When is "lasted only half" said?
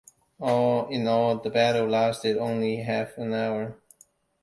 1.87-3.19